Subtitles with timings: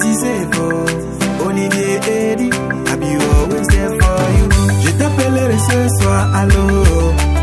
[0.00, 4.00] Tisefo, Olivier Eddy, I be always there
[5.68, 6.66] ce soir, allô,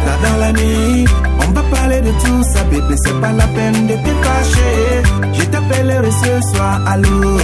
[0.03, 1.05] tard dans la nuit.
[1.47, 5.03] On va parler de tout ça, bébé, c'est pas la peine de te fâcher.
[5.33, 7.37] Je t'appellerai ce soir, allô,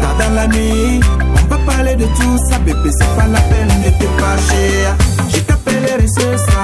[0.00, 1.00] tard dans la nuit.
[1.38, 4.70] On va parler de tout ça, bébé, c'est pas la peine de te fâcher.
[5.32, 6.55] Je t'appellerai ce soir,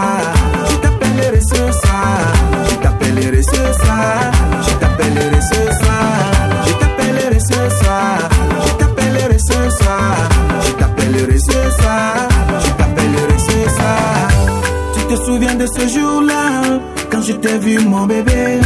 [17.22, 18.60] je t'ai vu mon bébé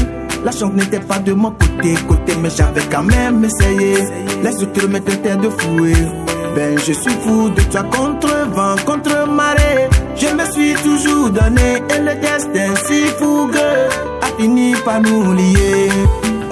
[0.47, 3.97] la chance n'était pas de mon côté, côté, mais j'avais quand même essayé.
[4.45, 6.07] Les autres me traitaient de fouet.
[6.55, 9.89] Ben, je suis fou de toi contre vent, contre marée.
[10.15, 13.89] Je me suis toujours donné et le destin si fougueux
[14.23, 15.89] a fini par nous lier.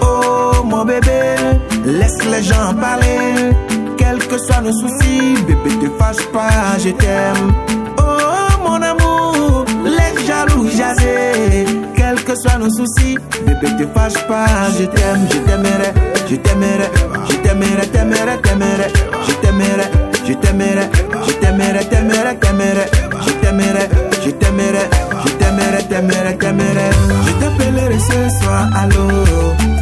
[0.02, 1.36] Oh, mon bébé,
[1.84, 3.52] laisse les gens parler.
[3.96, 7.54] Quels que soient nos soucis, bébé, te fâche pas, je t'aime.
[7.98, 11.93] Oh, mon amour, les jaloux jaser.
[12.35, 14.46] Que soient nos soucis, bébé, te fâche pas,
[14.77, 15.93] je t'aime, je t'aimerai,
[16.29, 16.91] je t'aimerai,
[17.30, 18.88] je t'aimerai, t'aimerai, t'aimerai,
[19.24, 19.87] je t'aimerai,
[20.26, 20.91] je t'aimerai,
[21.29, 22.87] je t'aimerai, t'aimerai, t'aimerai,
[23.24, 23.88] je t'aimerai,
[24.24, 24.85] je t'aimerai,
[25.24, 26.91] je t'aimerai, t'aimerai, t'aimerai.
[27.24, 29.07] Je t'appellerai ce soir, allô,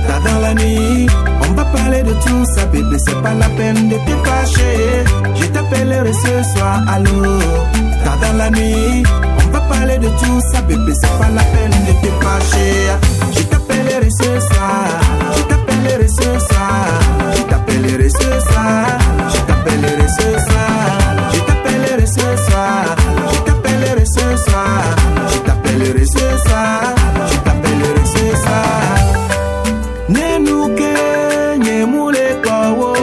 [0.07, 1.07] tard dans la nuit.
[1.49, 5.05] On va parler de tout ça, bébé, c'est pas la peine de te fâcher.
[5.37, 7.39] Je t'appellerai ce soir, allô,
[8.05, 9.03] tard dans la nuit.
[9.39, 11.62] On va parler de tout ça, bébé, c'est pas la peine
[12.43, 12.99] fâcher.
[13.33, 15.01] Je t'appellerai ce soir,
[15.37, 17.01] je t'appellerai ce soir,
[17.37, 18.99] je t'appellerai ce soir,
[19.33, 20.87] je t'appellerai ce soir,
[23.33, 24.83] je t'appellerai ce soir,
[25.33, 26.23] je t'appellerai ce.
[30.09, 30.95] Nenuke
[31.59, 32.95] nye mule kwawo,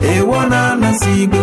[0.00, 1.41] ewana nasigwe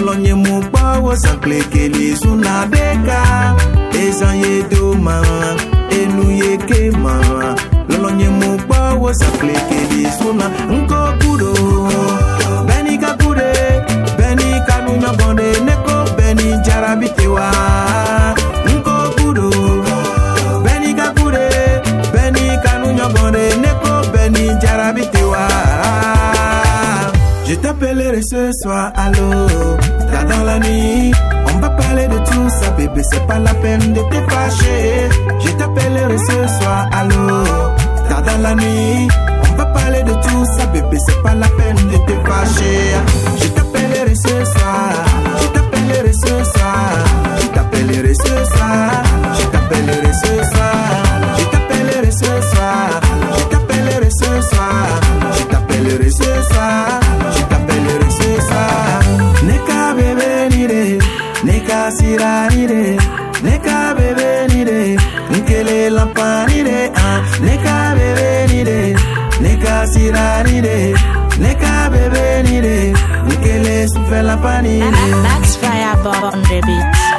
[0.00, 3.54] Solonye mukpa wo sanklekele suna beka.
[3.92, 5.20] Ezanye do ma,
[5.90, 7.14] enu ye ke ma.
[7.88, 10.48] Lolonye mukpa wo sanklekele suna
[27.50, 29.48] Je t'appellerai ce soir, allô,
[30.12, 31.10] tard dans la nuit.
[31.52, 35.08] On va parler de tout ça, bébé, c'est pas la peine de te fâcher.
[35.40, 37.44] Je t'appellerai ce soir, allô,
[38.08, 39.08] tard dans la nuit.
[39.42, 42.94] On va parler de tout ça, bébé, c'est pas la peine de te fâcher.
[43.42, 44.92] Je t'appellerai ce soir,
[45.40, 46.86] je t'appellerai ce soir,
[47.40, 49.02] je t'appellerai ce soir,
[49.34, 50.78] je t'appellerai ce soir,
[51.36, 53.00] je t'appellerai ce soir,
[53.36, 55.00] je t'appellerai ce soir,
[55.36, 56.99] je t'appellerai ce soir,
[61.90, 62.96] sira nire,
[63.42, 64.96] neka bebe nire,
[65.30, 68.96] nkele lampa nire, ah, neka bebe nire,
[69.40, 70.94] neka sira nire,
[71.38, 72.92] neka bebe nire,
[73.28, 74.90] nkele souffle lampa nire.
[75.22, 77.09] That's Fireball on the beat.